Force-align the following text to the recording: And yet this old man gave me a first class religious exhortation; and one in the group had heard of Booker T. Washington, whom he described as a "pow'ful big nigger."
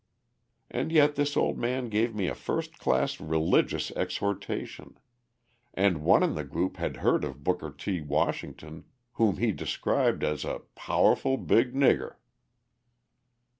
And 0.71 0.91
yet 0.91 1.13
this 1.15 1.37
old 1.37 1.59
man 1.59 1.87
gave 1.87 2.15
me 2.15 2.25
a 2.25 2.33
first 2.33 2.79
class 2.79 3.19
religious 3.19 3.91
exhortation; 3.91 4.97
and 5.75 6.01
one 6.01 6.23
in 6.23 6.33
the 6.33 6.43
group 6.43 6.77
had 6.77 6.97
heard 7.05 7.23
of 7.23 7.43
Booker 7.43 7.69
T. 7.69 8.01
Washington, 8.01 8.85
whom 9.13 9.37
he 9.37 9.51
described 9.51 10.23
as 10.23 10.43
a 10.43 10.63
"pow'ful 10.73 11.37
big 11.37 11.75
nigger." 11.75 12.15